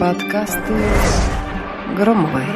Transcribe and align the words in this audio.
Подкасты 0.00 0.72
Громовой. 1.94 2.46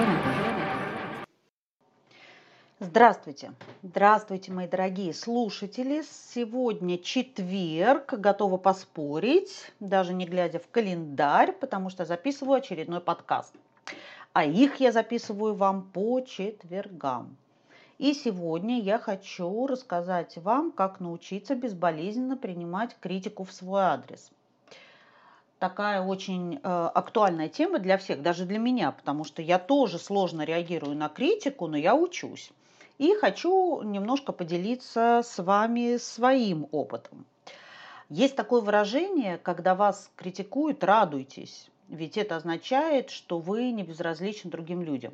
Здравствуйте. 2.78 3.52
Здравствуйте, 3.82 4.50
мои 4.50 4.66
дорогие 4.66 5.12
слушатели. 5.12 6.02
Сегодня 6.32 6.96
четверг. 6.96 8.14
Готова 8.14 8.56
поспорить, 8.56 9.72
даже 9.78 10.14
не 10.14 10.24
глядя 10.24 10.58
в 10.58 10.70
календарь, 10.70 11.52
потому 11.52 11.90
что 11.90 12.06
записываю 12.06 12.56
очередной 12.56 13.02
подкаст. 13.02 13.52
А 14.32 14.46
их 14.46 14.80
я 14.80 14.90
записываю 14.90 15.52
вам 15.52 15.82
по 15.82 16.22
четвергам. 16.22 17.36
И 17.98 18.14
сегодня 18.14 18.80
я 18.80 18.98
хочу 18.98 19.66
рассказать 19.66 20.38
вам, 20.38 20.72
как 20.72 20.98
научиться 20.98 21.54
безболезненно 21.54 22.38
принимать 22.38 22.96
критику 23.00 23.44
в 23.44 23.52
свой 23.52 23.82
адрес– 23.82 24.30
такая 25.60 26.00
очень 26.00 26.56
э, 26.56 26.58
актуальная 26.62 27.48
тема 27.48 27.78
для 27.78 27.98
всех, 27.98 28.22
даже 28.22 28.46
для 28.46 28.58
меня, 28.58 28.90
потому 28.90 29.22
что 29.24 29.42
я 29.42 29.58
тоже 29.58 29.98
сложно 29.98 30.42
реагирую 30.42 30.96
на 30.96 31.08
критику, 31.08 31.68
но 31.68 31.76
я 31.76 31.94
учусь. 31.94 32.50
И 32.98 33.14
хочу 33.14 33.82
немножко 33.82 34.32
поделиться 34.32 35.22
с 35.24 35.40
вами 35.40 35.98
своим 35.98 36.66
опытом. 36.72 37.24
Есть 38.08 38.34
такое 38.36 38.62
выражение, 38.62 39.38
когда 39.38 39.74
вас 39.74 40.10
критикуют, 40.16 40.82
радуйтесь, 40.82 41.70
ведь 41.88 42.16
это 42.16 42.36
означает, 42.36 43.10
что 43.10 43.38
вы 43.38 43.70
не 43.70 43.84
безразличны 43.84 44.50
другим 44.50 44.82
людям. 44.82 45.12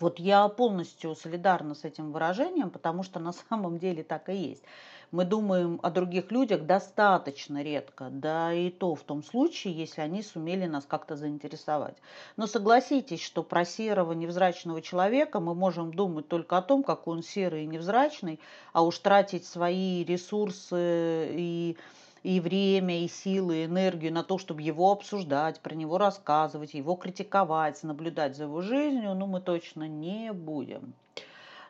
Вот 0.00 0.18
я 0.18 0.48
полностью 0.48 1.14
солидарна 1.14 1.74
с 1.74 1.84
этим 1.84 2.12
выражением, 2.12 2.70
потому 2.70 3.02
что 3.02 3.18
на 3.18 3.32
самом 3.48 3.78
деле 3.78 4.02
так 4.02 4.28
и 4.28 4.34
есть 4.34 4.64
мы 5.10 5.24
думаем 5.24 5.80
о 5.82 5.90
других 5.90 6.30
людях 6.30 6.62
достаточно 6.62 7.62
редко, 7.62 8.08
да 8.10 8.52
и 8.52 8.70
то 8.70 8.94
в 8.94 9.02
том 9.02 9.22
случае, 9.22 9.74
если 9.74 10.00
они 10.00 10.22
сумели 10.22 10.66
нас 10.66 10.84
как-то 10.86 11.16
заинтересовать. 11.16 11.96
Но 12.36 12.46
согласитесь, 12.46 13.22
что 13.22 13.42
про 13.42 13.64
серого 13.64 14.12
невзрачного 14.12 14.82
человека 14.82 15.40
мы 15.40 15.54
можем 15.54 15.92
думать 15.92 16.28
только 16.28 16.58
о 16.58 16.62
том, 16.62 16.82
как 16.82 17.06
он 17.08 17.22
серый 17.22 17.64
и 17.64 17.66
невзрачный, 17.66 18.38
а 18.72 18.82
уж 18.82 18.98
тратить 18.98 19.46
свои 19.46 20.04
ресурсы 20.04 21.28
и 21.32 21.76
и 22.22 22.40
время, 22.40 23.04
и 23.04 23.08
силы, 23.08 23.58
и 23.58 23.64
энергию 23.64 24.12
на 24.12 24.22
то, 24.22 24.38
чтобы 24.38 24.62
его 24.62 24.90
обсуждать, 24.90 25.60
про 25.60 25.74
него 25.74 25.98
рассказывать, 25.98 26.74
его 26.74 26.94
критиковать, 26.94 27.82
наблюдать 27.82 28.36
за 28.36 28.44
его 28.44 28.60
жизнью, 28.60 29.14
ну, 29.14 29.26
мы 29.26 29.40
точно 29.40 29.88
не 29.88 30.32
будем. 30.32 30.94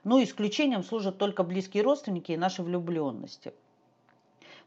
Но 0.05 0.23
исключением 0.23 0.83
служат 0.83 1.19
только 1.19 1.43
близкие 1.43 1.83
родственники 1.83 2.33
и 2.33 2.37
наши 2.37 2.63
влюбленности. 2.63 3.53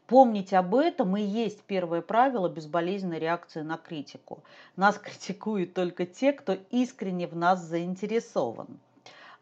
Помнить 0.06 0.52
об 0.52 0.74
этом 0.74 1.16
и 1.16 1.22
есть 1.22 1.62
первое 1.62 2.02
правило 2.02 2.48
безболезненной 2.48 3.18
реакции 3.18 3.62
на 3.62 3.78
критику. 3.78 4.42
Нас 4.76 4.98
критикуют 5.02 5.74
только 5.74 6.06
те, 6.06 6.32
кто 6.32 6.56
искренне 6.70 7.26
в 7.26 7.36
нас 7.36 7.62
заинтересован. 7.62 8.78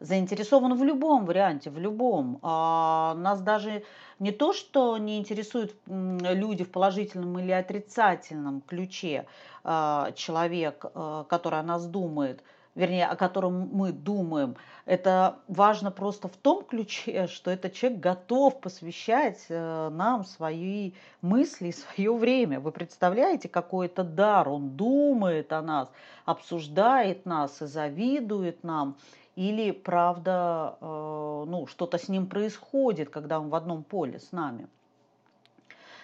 Заинтересован 0.01 0.75
в 0.75 0.83
любом 0.83 1.25
варианте, 1.25 1.69
в 1.69 1.77
любом. 1.77 2.39
А 2.41 3.13
нас 3.15 3.39
даже 3.41 3.83
не 4.17 4.31
то, 4.31 4.51
что 4.51 4.97
не 4.97 5.19
интересуют 5.19 5.75
люди 5.85 6.63
в 6.63 6.71
положительном 6.71 7.37
или 7.37 7.51
отрицательном 7.51 8.61
ключе 8.61 9.27
а, 9.63 10.11
человек, 10.13 10.85
а, 10.93 11.23
который 11.25 11.59
о 11.59 11.63
нас 11.63 11.85
думает– 11.85 12.43
вернее, 12.75 13.07
о 13.07 13.15
котором 13.15 13.69
мы 13.73 13.91
думаем, 13.91 14.55
это 14.85 15.39
важно 15.47 15.91
просто 15.91 16.27
в 16.27 16.37
том 16.37 16.63
ключе, 16.63 17.27
что 17.31 17.51
этот 17.51 17.73
человек 17.73 17.99
готов 17.99 18.59
посвящать 18.61 19.45
э, 19.49 19.89
нам 19.89 20.25
свои 20.25 20.93
мысли, 21.21 21.71
свое 21.71 22.15
время. 22.15 22.59
Вы 22.59 22.71
представляете, 22.71 23.49
какой 23.49 23.87
это 23.87 24.03
дар? 24.03 24.49
Он 24.49 24.75
думает 24.75 25.51
о 25.53 25.61
нас, 25.61 25.89
обсуждает 26.25 27.25
нас 27.25 27.61
и 27.61 27.65
завидует 27.65 28.63
нам. 28.63 28.97
Или, 29.35 29.71
правда, 29.71 30.77
э, 30.81 31.43
ну, 31.47 31.65
что-то 31.67 31.97
с 31.97 32.09
ним 32.09 32.27
происходит, 32.27 33.09
когда 33.09 33.39
он 33.39 33.49
в 33.49 33.55
одном 33.55 33.83
поле 33.83 34.19
с 34.19 34.31
нами. 34.31 34.67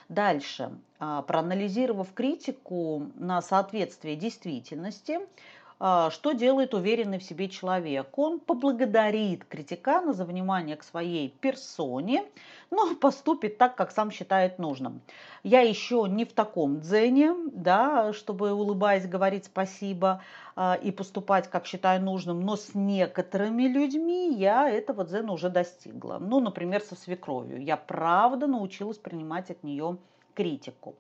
Дальше, 0.10 0.72
а, 1.00 1.22
проанализировав 1.22 2.14
критику 2.14 3.08
на 3.16 3.42
соответствие 3.42 4.16
действительности, 4.16 5.20
что 5.80 6.32
делает 6.32 6.74
уверенный 6.74 7.20
в 7.20 7.24
себе 7.24 7.50
человек? 7.50 8.18
Он 8.18 8.40
поблагодарит 8.40 9.46
критикана 9.46 10.12
за 10.14 10.26
внимание 10.26 10.76
к 10.76 10.84
своей 10.84 11.30
персоне, 11.30 12.26
но 12.72 12.96
поступит 12.96 13.58
так, 13.58 13.76
как 13.76 13.92
сам 13.92 14.10
считает 14.10 14.58
нужным. 14.58 15.02
Я 15.44 15.62
еще 15.62 16.06
не 16.10 16.26
в 16.26 16.34
таком 16.34 16.80
дзене, 16.80 17.36
да, 17.52 18.12
чтобы 18.14 18.54
улыбаясь 18.54 19.08
говорить 19.08 19.46
спасибо 19.46 20.22
а, 20.56 20.74
и 20.82 20.92
поступать, 20.92 21.48
как 21.48 21.68
считаю 21.68 22.02
нужным, 22.02 22.42
но 22.42 22.56
с 22.56 22.74
некоторыми 22.74 23.64
людьми 23.64 24.34
я 24.34 24.68
этого 24.70 25.06
дзена 25.06 25.32
уже 25.32 25.50
достигла. 25.50 26.18
Ну, 26.20 26.40
например, 26.40 26.82
со 26.82 26.96
свекровью. 26.96 27.64
Я 27.64 27.78
правда 27.78 28.48
научилась 28.48 28.98
принимать 28.98 29.52
от 29.52 29.64
нее 29.64 29.98
критику. 30.38 30.96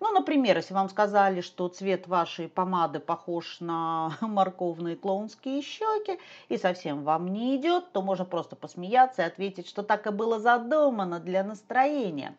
Ну, 0.00 0.12
например, 0.12 0.56
если 0.56 0.72
вам 0.72 0.88
сказали, 0.88 1.42
что 1.42 1.68
цвет 1.68 2.08
вашей 2.08 2.48
помады 2.48 3.00
похож 3.00 3.60
на 3.60 4.16
морковные 4.22 4.96
клоунские 4.96 5.60
щеки 5.60 6.18
и 6.48 6.56
совсем 6.56 7.04
вам 7.04 7.28
не 7.28 7.56
идет, 7.56 7.92
то 7.92 8.00
можно 8.00 8.24
просто 8.24 8.56
посмеяться 8.56 9.22
и 9.22 9.26
ответить, 9.26 9.68
что 9.68 9.82
так 9.82 10.06
и 10.06 10.10
было 10.10 10.40
задумано 10.40 11.20
для 11.20 11.44
настроения. 11.44 12.34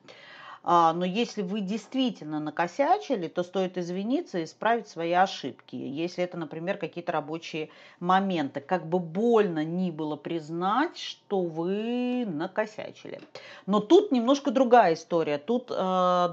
А, 0.64 0.94
но 0.94 1.06
если 1.06 1.42
вы 1.42 1.62
действительно 1.62 2.40
накосячили, 2.40 3.28
то 3.28 3.44
стоит 3.44 3.78
извиниться 3.78 4.40
и 4.40 4.44
исправить 4.44 4.88
свои 4.88 5.14
ошибки. 5.14 5.76
Если 5.76 6.24
это, 6.24 6.38
например, 6.38 6.78
какие-то 6.78 7.12
рабочие 7.12 7.70
моменты. 8.00 8.60
Как 8.60 8.86
бы 8.86 9.00
больно 9.00 9.64
ни 9.64 9.92
было 9.92 10.16
признать, 10.16 10.98
что 10.98 11.42
вы 11.42 12.26
накосячили. 12.26 13.22
Но 13.66 13.80
тут 13.80 14.12
немножко 14.12 14.52
другая 14.52 14.94
история. 14.96 15.38
Тут 15.38 15.72
э, 15.72 15.74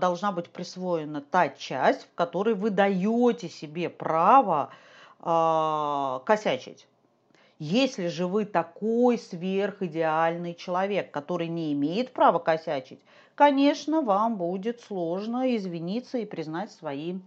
должна 0.01 0.33
быть 0.33 0.51
присвоена 0.51 1.21
та 1.21 1.49
часть, 1.51 2.03
в 2.03 2.15
которой 2.15 2.55
вы 2.55 2.71
даете 2.71 3.49
себе 3.49 3.89
право 3.89 4.71
э, 5.21 6.21
косячить. 6.25 6.87
Если 7.59 8.09
же 8.09 8.27
вы 8.27 8.45
такой 8.45 9.17
сверхидеальный 9.17 10.55
человек, 10.55 11.11
который 11.11 11.49
не 11.49 11.73
имеет 11.73 12.13
права 12.13 12.39
косячить, 12.39 13.01
конечно, 13.35 14.03
вам 14.03 14.37
будет 14.37 14.83
сложно 14.83 15.57
извиниться 15.57 16.19
и 16.19 16.27
признать 16.27 16.71
свои 16.71 17.19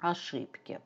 ошибки. 0.00 0.80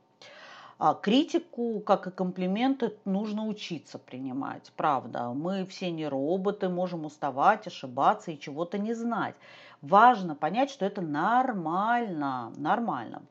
А 0.78 0.92
критику, 0.92 1.80
как 1.80 2.08
и 2.08 2.10
комплименты, 2.10 2.92
нужно 3.06 3.46
учиться 3.46 3.98
принимать, 3.98 4.70
правда. 4.76 5.28
Мы 5.30 5.64
все 5.64 5.90
не 5.90 6.06
роботы, 6.06 6.68
можем 6.68 7.06
уставать, 7.06 7.66
ошибаться 7.66 8.32
и 8.32 8.38
чего-то 8.38 8.76
не 8.76 8.92
знать. 8.92 9.36
Важно 9.80 10.34
понять, 10.34 10.70
что 10.70 10.84
это 10.84 11.00
нормально, 11.00 12.52
нормально 12.56 13.22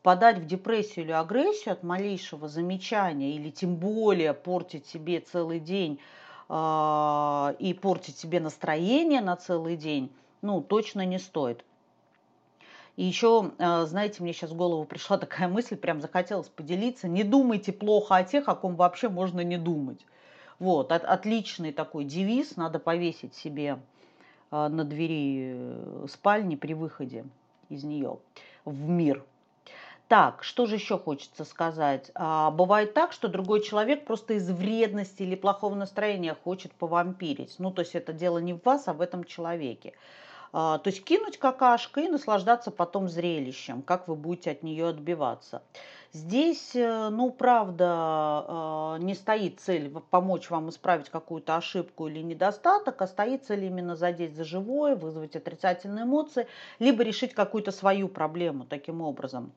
впадать 0.00 0.38
в 0.38 0.46
депрессию 0.46 1.04
или 1.04 1.12
агрессию 1.12 1.72
от 1.72 1.82
малейшего 1.82 2.48
замечания 2.48 3.32
или 3.32 3.50
тем 3.50 3.76
более 3.76 4.32
портить 4.32 4.86
себе 4.86 5.20
целый 5.20 5.60
день 5.60 6.00
э, 6.48 7.54
и 7.58 7.74
портить 7.74 8.18
себе 8.18 8.40
настроение 8.40 9.20
на 9.20 9.36
целый 9.36 9.76
день, 9.76 10.10
ну, 10.40 10.62
точно 10.62 11.04
не 11.04 11.18
стоит. 11.18 11.64
И 12.96 13.04
еще, 13.04 13.52
э, 13.58 13.84
знаете, 13.84 14.22
мне 14.22 14.32
сейчас 14.32 14.52
в 14.52 14.56
голову 14.56 14.84
пришла 14.84 15.18
такая 15.18 15.48
мысль, 15.48 15.76
прям 15.76 16.00
захотелось 16.00 16.48
поделиться. 16.48 17.06
Не 17.06 17.22
думайте 17.22 17.70
плохо 17.70 18.16
о 18.16 18.24
тех, 18.24 18.48
о 18.48 18.54
ком 18.54 18.76
вообще 18.76 19.10
можно 19.10 19.42
не 19.42 19.58
думать. 19.58 20.06
Вот, 20.58 20.92
от, 20.92 21.04
отличный 21.04 21.72
такой 21.72 22.04
девиз, 22.04 22.56
надо 22.56 22.78
повесить 22.78 23.34
себе 23.34 23.78
э, 24.50 24.68
на 24.68 24.84
двери 24.84 25.52
э, 25.54 26.06
спальни 26.08 26.56
при 26.56 26.72
выходе 26.72 27.26
из 27.68 27.84
нее 27.84 28.18
в 28.64 28.88
мир. 28.88 29.22
Так, 30.10 30.42
что 30.42 30.66
же 30.66 30.74
еще 30.74 30.98
хочется 30.98 31.44
сказать? 31.44 32.10
А, 32.16 32.50
бывает 32.50 32.94
так, 32.94 33.12
что 33.12 33.28
другой 33.28 33.62
человек 33.62 34.06
просто 34.06 34.34
из 34.34 34.50
вредности 34.50 35.22
или 35.22 35.36
плохого 35.36 35.76
настроения 35.76 36.34
хочет 36.34 36.72
повампирить. 36.72 37.54
Ну, 37.58 37.70
то 37.70 37.82
есть 37.82 37.94
это 37.94 38.12
дело 38.12 38.38
не 38.38 38.54
в 38.54 38.64
вас, 38.64 38.88
а 38.88 38.92
в 38.92 39.02
этом 39.02 39.22
человеке. 39.22 39.92
А, 40.52 40.78
то 40.78 40.90
есть 40.90 41.04
кинуть 41.04 41.38
какашкой 41.38 42.06
и 42.06 42.08
наслаждаться 42.08 42.72
потом 42.72 43.08
зрелищем, 43.08 43.82
как 43.82 44.08
вы 44.08 44.16
будете 44.16 44.50
от 44.50 44.64
нее 44.64 44.88
отбиваться. 44.88 45.62
Здесь, 46.12 46.74
э, 46.74 47.08
ну, 47.10 47.30
правда, 47.30 47.86
а, 47.88 48.96
не 48.98 49.14
стоит 49.14 49.60
цель 49.60 49.90
помочь 50.10 50.50
вам 50.50 50.70
исправить 50.70 51.08
какую-то 51.08 51.54
ошибку 51.54 52.08
или 52.08 52.18
недостаток, 52.18 53.00
а 53.00 53.06
стоит 53.06 53.44
цель 53.44 53.66
именно 53.66 53.94
задеть 53.94 54.34
за 54.34 54.42
живое, 54.42 54.96
вызвать 54.96 55.36
отрицательные 55.36 56.02
эмоции, 56.04 56.48
либо 56.80 57.04
решить 57.04 57.32
какую-то 57.32 57.70
свою 57.70 58.08
проблему 58.08 58.66
таким 58.68 59.02
образом. 59.02 59.52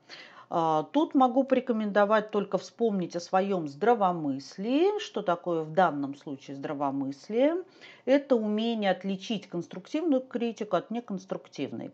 А, 0.55 0.83
тут 0.83 1.15
могу 1.15 1.43
порекомендовать 1.45 2.29
только 2.29 2.59
вспомнить 2.59 3.15
о 3.15 3.19
своем 3.19 3.67
здравомыслии. 3.67 4.99
Что 4.99 5.23
такое 5.23 5.63
в 5.63 5.73
данном 5.73 6.13
случае 6.13 6.55
здравомыслие? 6.55 7.63
Это 8.05 8.35
умение 8.35 8.91
отличить 8.91 9.49
конструктивную 9.49 10.21
критику 10.21 10.75
от 10.75 10.91
неконструктивной. 10.91 11.89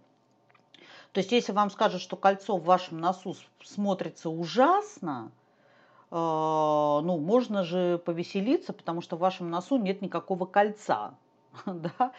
То 1.13 1.21
есть, 1.21 1.31
если 1.31 1.53
вам 1.53 1.69
скажут, 1.71 2.01
что 2.01 2.17
кольцо 2.17 2.57
в 2.57 2.65
вашем 2.65 2.99
носу 2.99 3.33
смотрится 3.63 4.29
ужасно, 4.29 5.31
э, 6.11 6.15
ну, 6.15 7.17
можно 7.17 7.63
же 7.63 7.97
повеселиться, 7.99 8.73
потому 8.73 8.99
что 8.99 9.15
в 9.15 9.19
вашем 9.19 9.49
носу 9.49 9.77
нет 9.77 10.01
никакого 10.01 10.45
кольца. 10.45 11.13
Да? 11.65 12.11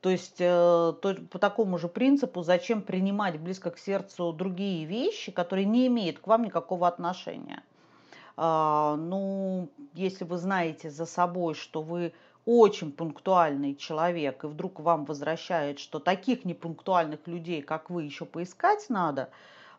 То 0.00 0.10
есть 0.10 0.40
э, 0.40 0.94
то, 1.00 1.16
по 1.30 1.38
такому 1.38 1.78
же 1.78 1.88
принципу, 1.88 2.42
зачем 2.42 2.82
принимать 2.82 3.40
близко 3.40 3.70
к 3.70 3.78
сердцу 3.78 4.32
другие 4.32 4.84
вещи, 4.84 5.32
которые 5.32 5.64
не 5.64 5.86
имеют 5.86 6.18
к 6.18 6.26
вам 6.26 6.44
никакого 6.44 6.86
отношения. 6.86 7.62
А, 8.36 8.96
ну, 8.96 9.68
если 9.94 10.24
вы 10.24 10.36
знаете 10.36 10.90
за 10.90 11.06
собой, 11.06 11.54
что 11.54 11.82
вы 11.82 12.12
очень 12.44 12.92
пунктуальный 12.92 13.74
человек, 13.74 14.44
и 14.44 14.46
вдруг 14.46 14.78
вам 14.78 15.04
возвращает, 15.04 15.80
что 15.80 15.98
таких 15.98 16.44
непунктуальных 16.44 17.26
людей, 17.26 17.62
как 17.62 17.90
вы, 17.90 18.04
еще 18.04 18.24
поискать 18.24 18.86
надо, 18.88 19.30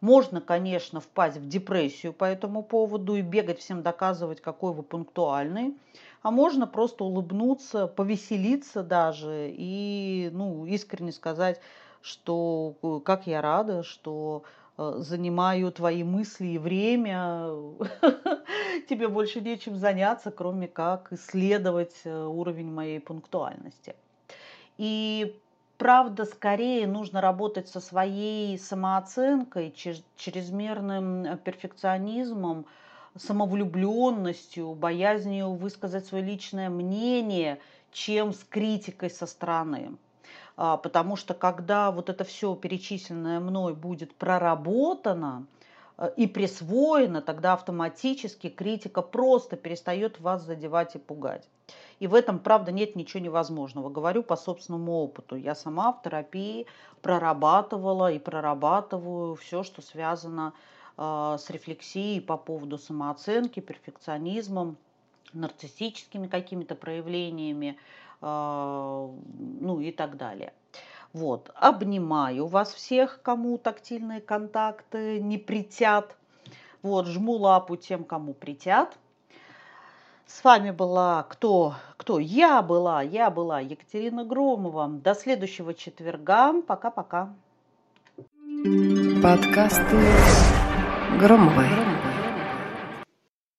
можно, 0.00 0.40
конечно, 0.40 1.00
впасть 1.00 1.36
в 1.36 1.48
депрессию 1.48 2.12
по 2.12 2.24
этому 2.24 2.62
поводу 2.62 3.16
и 3.16 3.22
бегать 3.22 3.58
всем 3.58 3.82
доказывать, 3.82 4.40
какой 4.40 4.72
вы 4.72 4.82
пунктуальный, 4.82 5.76
а 6.24 6.32
можно 6.32 6.66
просто 6.66 7.04
улыбнуться, 7.04 7.86
повеселиться 7.86 8.82
даже 8.82 9.48
и 9.56 10.28
ну, 10.32 10.66
искренне 10.66 11.12
сказать, 11.12 11.60
что 12.02 12.74
э, 12.82 13.00
как 13.04 13.28
я 13.28 13.40
рада, 13.40 13.84
что 13.84 14.42
Э, 14.76 14.94
занимаю 14.98 15.70
твои 15.70 16.02
мысли 16.02 16.46
и 16.46 16.58
время, 16.58 17.48
тебе 18.88 19.06
больше 19.08 19.40
нечем 19.40 19.76
заняться, 19.76 20.32
кроме 20.32 20.66
как 20.66 21.12
исследовать 21.12 21.94
э, 22.04 22.24
уровень 22.24 22.72
моей 22.72 22.98
пунктуальности. 22.98 23.94
И 24.76 25.40
правда, 25.78 26.24
скорее 26.24 26.88
нужно 26.88 27.20
работать 27.20 27.68
со 27.68 27.80
своей 27.80 28.58
самооценкой, 28.58 29.72
чрезмерным 30.16 31.38
перфекционизмом, 31.44 32.66
самовлюбленностью, 33.16 34.74
боязнью 34.74 35.52
высказать 35.52 36.06
свое 36.06 36.24
личное 36.24 36.68
мнение, 36.68 37.60
чем 37.92 38.32
с 38.32 38.42
критикой 38.44 39.10
со 39.10 39.26
стороны. 39.26 39.96
А, 40.56 40.76
потому 40.76 41.16
что 41.16 41.34
когда 41.34 41.90
вот 41.90 42.08
это 42.08 42.24
все 42.24 42.54
перечисленное 42.54 43.40
мной 43.40 43.74
будет 43.74 44.14
проработано 44.14 45.46
э, 45.96 46.10
и 46.16 46.26
присвоено, 46.26 47.22
тогда 47.22 47.54
автоматически 47.54 48.48
критика 48.48 49.02
просто 49.02 49.56
перестает 49.56 50.20
вас 50.20 50.42
задевать 50.42 50.96
и 50.96 50.98
пугать. 50.98 51.48
И 52.00 52.06
в 52.08 52.14
этом, 52.14 52.40
правда, 52.40 52.72
нет 52.72 52.96
ничего 52.96 53.22
невозможного. 53.22 53.88
Говорю 53.90 54.22
по 54.24 54.36
собственному 54.36 54.92
опыту. 54.92 55.36
Я 55.36 55.54
сама 55.54 55.92
в 55.92 56.02
терапии 56.02 56.66
прорабатывала 57.00 58.10
и 58.12 58.18
прорабатываю 58.18 59.36
все, 59.36 59.62
что 59.62 59.82
связано 59.82 60.52
э, 60.52 60.73
с 60.96 61.46
рефлексией 61.50 62.20
по 62.20 62.36
поводу 62.36 62.78
самооценки, 62.78 63.60
перфекционизмом, 63.60 64.76
нарциссическими 65.32 66.28
какими-то 66.28 66.74
проявлениями, 66.74 67.76
а, 68.20 69.10
ну 69.60 69.80
и 69.80 69.92
так 69.92 70.16
далее. 70.16 70.52
Вот, 71.12 71.50
обнимаю 71.54 72.46
вас 72.46 72.74
всех, 72.74 73.20
кому 73.22 73.56
тактильные 73.58 74.20
контакты 74.20 75.20
не 75.20 75.38
притят. 75.38 76.16
Вот, 76.82 77.06
жму 77.06 77.34
лапу 77.34 77.76
тем, 77.76 78.02
кому 78.04 78.34
притят. 78.34 78.98
С 80.26 80.42
вами 80.42 80.70
была 80.70 81.22
кто? 81.28 81.74
Кто? 81.96 82.18
Я 82.18 82.62
была, 82.62 83.02
я 83.02 83.30
была 83.30 83.60
Екатерина 83.60 84.24
Громова. 84.24 84.88
До 84.88 85.14
следующего 85.14 85.74
четверга. 85.74 86.60
Пока-пока. 86.62 87.32
Подкасты 89.22 90.00
Громовой. 91.18 91.68